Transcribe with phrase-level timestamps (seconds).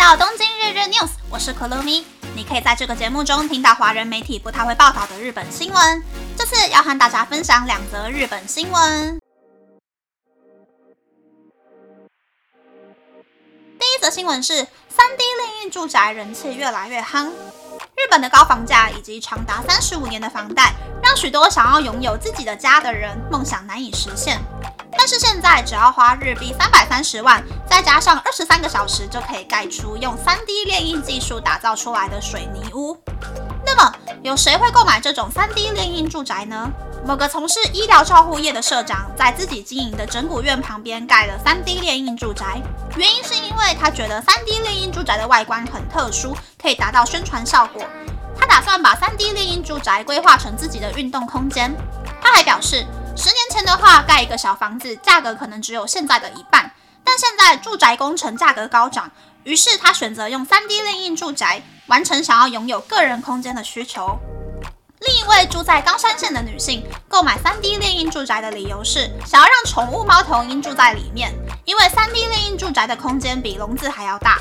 [0.00, 2.06] 到东京日日 news，我是可露咪。
[2.34, 6.02] 你可以在这个节目中听到华人媒体不太会报道的日本新闻。
[6.38, 9.20] 这次要和大家分享两则日本新闻。
[13.78, 17.26] 第一则新闻是三 D 炼印住宅人气越来越夯。
[17.26, 20.72] 日本的高房价以及长达三十五年的房贷，
[21.02, 24.40] 让许多想要拥有自己的家的人梦想难以实现。
[25.02, 32.94] 但是现在只要花日币三百三十万，再加上二十三个小时，就可以盖出用三 D 炼印技术打造出来的水泥屋。
[33.64, 33.90] 那么，
[34.22, 36.70] 有谁会购买这种三 D 炼印住宅呢？
[37.02, 42.60] 某个从事医疗照护业的社长，在自己经营的整骨院旁边盖了三 D 炼印住宅，
[42.94, 47.82] 原因是因为他觉得三 D 炼印住宅的外观很特殊，可以达到宣传效果。
[48.38, 51.74] 他打算把三 D 炼印住宅规划成自己的运动空间。
[52.32, 52.86] 还表示。
[53.16, 56.72] 十年前的话，盖一个小房子价格可能只有现在的一半，
[57.04, 59.10] 但现在住宅工程价格高涨，
[59.44, 64.18] 于是他选择用 3D 炼印住宅完成想要拥有个人空间的需求。
[65.00, 71.32] 另一位住在冈山县的女性购买 3D 炼印住宅的理由是想要让宠物猫头鹰住在里面，
[71.64, 74.38] 因为 3D 炼印住宅的空间比笼子还要大。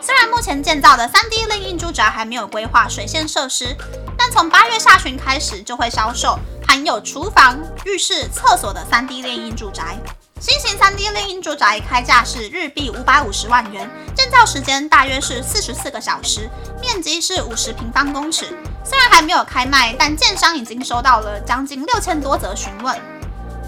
[0.00, 3.76] 虽然目前建造的 3D 炼印住宅还没有规划水线设施，
[4.16, 6.38] 但从八月下旬开始就会销售。
[6.76, 9.96] 含有厨房、浴室、厕所的 3D 炼印住宅，
[10.38, 18.54] 新型 3D 炼印住宅开价是日币五百五十万元，建造时间大约是四十四个小时，面积是五十平方公尺。
[18.84, 22.94] 虽然还没有开卖，但建商已经收到了将近六千多则询问。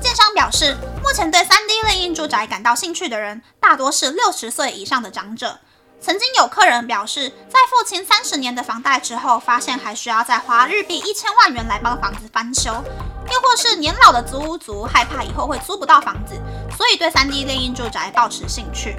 [0.03, 5.61] 建商表示，目前对 3D 炼印住宅感到兴趣的人，大多是六十岁以上的长者。
[6.00, 16.34] 曾经有客人表示，在付清三十年的房贷之后，发现还需要再花日币一千万元来帮房子翻修，又或是年老的租屋族害怕以后会租不到房子，
[16.76, 18.96] 所以对三 D 炼印住宅抱持兴趣。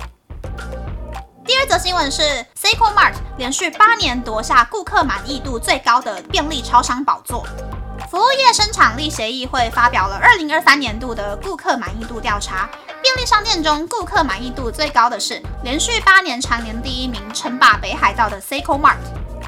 [1.46, 2.22] 第二则新闻是
[2.62, 7.44] ，Seiko Mart 连续八年夺下顾客满意度最高的便利超商宝座。
[8.12, 12.70] 服务业生产力协议会发表了二零二三年度的顾客满意度调查。
[13.02, 18.98] 便利商店中，顾客满意度最高的是连续八年蝉联第一名、称霸北海道的 Seiko Mart。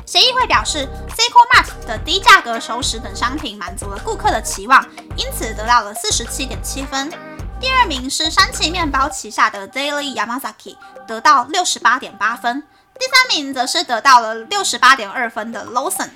[0.06, 4.85] 协议会表示，Seiko Mart 的低价格熟食等商品满足了顾客的期望，
[5.16, 7.11] 因此得到了四十七点七分。
[7.59, 10.75] 第二名是山崎面包旗下的 Daily Yamazaki，
[11.07, 12.63] 得到六十八点八分。
[13.00, 16.09] 第三名则是得到了六十八点二分的 Lawson。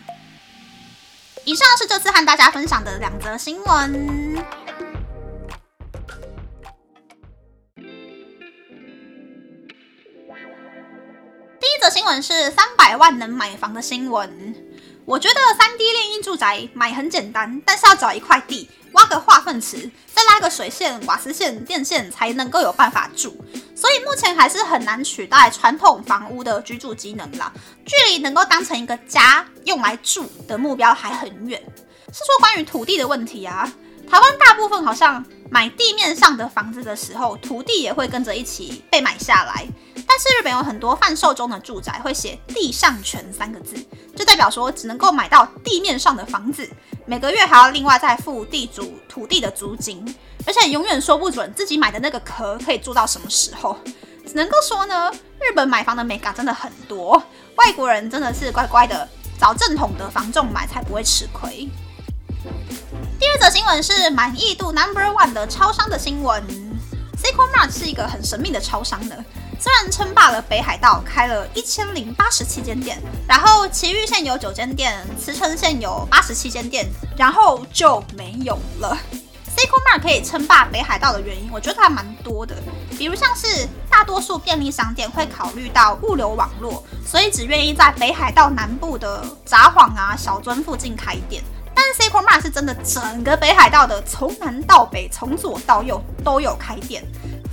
[1.44, 4.44] 以上是这次和大家分享的两则新闻。
[11.96, 14.54] 新闻是三百万能买房的新闻。
[15.06, 23.42] 我觉得三 D 炼印住宅买很简单，但是要找一块地，挖个化粪池，再拉个水线、瓦斯线、电线，才能够有办法住。
[23.74, 27.50] 所以目前还是很难取代传统房屋的居住机能啦。
[27.86, 31.58] 距离能够当成一个家用来住的目标还很远。
[32.12, 33.72] 是说关于土地的问题啊，
[34.12, 39.66] 台湾大部分好像买地面上的房子的时候，土地也会跟着一起被买下来。
[40.16, 43.76] 但是日本有很多贩售中的住宅会写“地上权”三个字，
[44.16, 46.66] 就代表说只能够买到地面上的房子，
[47.06, 50.06] 每个月还要另外再付地主土地的租金，
[50.48, 53.78] 而且永远说不准自己买的那个壳可以住到什么时候。
[54.26, 55.12] 只能够说呢，
[55.42, 57.22] 日本买房的美感真的很多，
[57.58, 59.06] 外国人真的是乖乖的
[59.38, 61.70] 找正统的房仲买才不会吃亏。
[63.20, 66.42] 第二则新闻是满意度 Number One 的超商的新闻
[67.22, 69.22] ，Seiko Mart 是一个很神秘的超商的。
[69.60, 78.98] 虽然称霸了北海道，开了一千零八十七间店，然后埼玉县有九间店，茨城县有八十七间店，然后就没有了。
[79.56, 82.56] Seiko Mart 可以称霸北海道的原因，我觉得还蛮多的。
[82.98, 91.42] 比如像是大多数便利商店会考虑到物流网络，所以只愿意在北海道南部的札幌啊、小樽附近开店。
[91.74, 97.04] 但是 Seiko Mart 是真的整个北海道的从南到北，从左到右都有开店。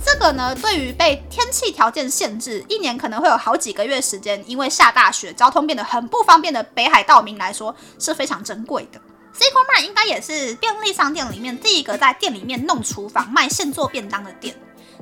[0.05, 8.99] 这个呢，对于被天气条件限制，一年可能会有好几个月时间，因为下大雪，交通变得很不方便的北海道民来说，是非常珍贵的。
[9.33, 14.53] Seiko Mart 应该也是便利商店里面第一个在店里面弄厨房、卖现做便当的店，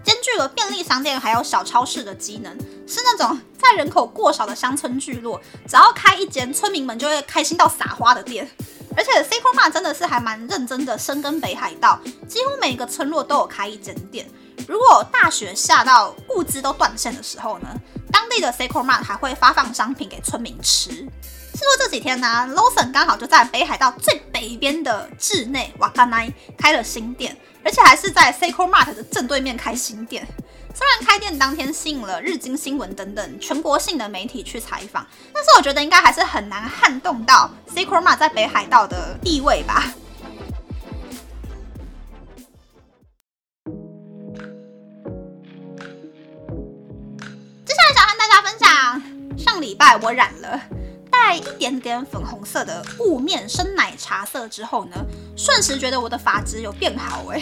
[0.04, 2.56] 兼具了便利商店还有小超市的机能，
[2.88, 8.50] 是那种在人口过少的乡村聚落，只要开一间，村民们就会开心到撒花的店。
[8.96, 14.30] 而且 sacoma 真的是还蛮认真的深耕北海道，几乎每个村落都有开一间店。
[14.68, 17.68] 如果大雪下到物资都断线的时候呢，
[18.12, 20.90] 当地的 Seiko Mart 还会发放商品给村民吃。
[20.92, 30.26] 是说这几天呢，Lawson 刚好就在北海道最北边的智内瓦卡奈开了新店，而且还是在 Seiko Mart 的正对面开新店。
[30.74, 39.94] 虽然开店当天吸引了日经新闻等等全国性的媒体去采访，但是我觉得应该还是很难撼动到 Seiko Mart 在北海道的地位吧。
[49.98, 50.60] 我染了
[51.10, 54.96] 带一点点粉红色的雾面深奶茶色之后呢，
[55.36, 57.42] 瞬时觉得我的发质有变好哎。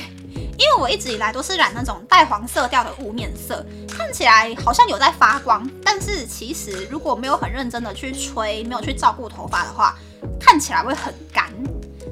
[0.57, 9.95] 因为我一直以来都是染那种带黄色调的雾面色，看起来好像有在发光，但是其实如果没有很认真的去吹，没有去照顾头发的话，
[10.37, 11.49] 看起来会很干。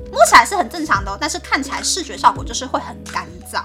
[0.10, 3.62] 摸起来是很正常的，但是看起来视觉效果就是会很干燥。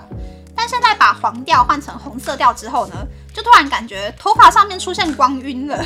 [0.56, 5.84] 但现在把黄调换成红色调之后呢，就突然感觉头发上面出现光晕了，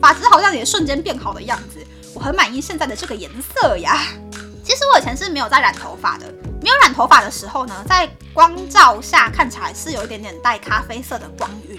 [0.00, 1.84] 发质好像也瞬间变好的样子。
[2.14, 4.00] 我很满意现在的这个颜色呀。
[4.62, 6.26] 其实我以前是没有在染头发的。
[6.62, 11.78] 没有染头发的时候呢，在光照下看起来是有一点点带咖啡色的光晕，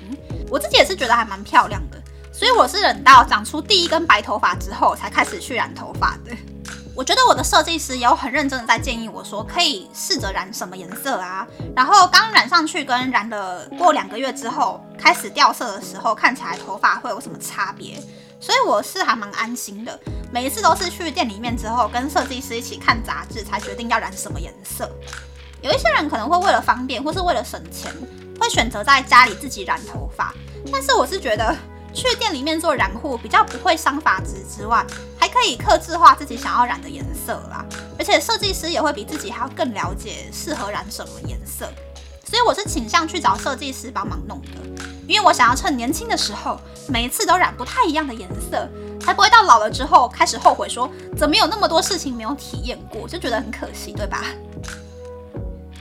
[0.49, 1.99] 我自己也是觉得还蛮漂亮的。
[2.31, 6.35] 所以我是忍到长出第一根白头发之后才开始去染头发的。
[6.95, 11.45] 我觉得我的设计师有很认真的在建议我说，可以试着染什么颜色啊。
[11.75, 18.01] 然后刚染上去跟染了过两个月之后开始掉色的时候，看起来头发会有什么差别？
[18.39, 19.99] 所以我是还蛮安心的。
[20.31, 24.89] 每一次都是去店里面之后，跟设计师一起看杂志，才决定要染什么颜色。
[25.61, 27.93] 有一些人可能会为了方便，或是为了省钱，
[28.39, 30.33] 会选择在家里自己染头发。
[30.71, 31.53] 但是我是觉得
[31.93, 34.85] 去店里面做染护比较不会伤发质之外，
[35.35, 37.65] 可以克制化自己想要染的颜色啦。
[37.99, 41.69] 而且设计师也会比自己还要更了解适合染什么颜色。
[42.23, 48.67] 所以我是倾向去找设计师帮忙弄的，因为我想要趁年轻的时候，每一次都染不太一样的颜色。
[48.99, 54.23] 才不会到老了之后开始后悔，说怎么有那么多事情没有体验过，就觉得很可惜，对吧？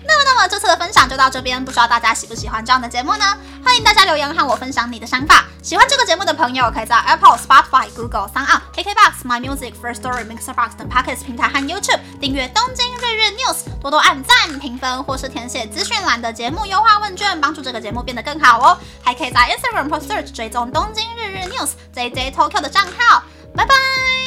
[0.07, 3.25] 那么，那么这次的分享就到这边，不知道大家喜不喜欢这样的节目呢？
[3.65, 5.45] 欢迎大家留言和我分享你的想法。
[5.63, 18.79] 喜欢这个节目的朋友，可以在 Apple、Spotify、Google、s o u n KKBox、My Music、First Story、Mixerbox 等 Podcast 平台和 YouTube 订阅《东京日日 News》，多多按赞、评分或是填写资讯栏的节目优化问卷，帮助这个节目变得更好哦。
[19.03, 23.23] 还可以在 Instagram 或 Search 追踪《东京日日 News》JJ Tokyo 的账号。
[23.57, 24.24] 拜拜。